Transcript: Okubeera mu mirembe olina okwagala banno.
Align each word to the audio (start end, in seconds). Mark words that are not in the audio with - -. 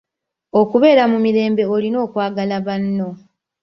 Okubeera 0.59 1.03
mu 1.11 1.17
mirembe 1.25 1.63
olina 1.75 1.97
okwagala 2.05 2.55
banno. 2.65 3.09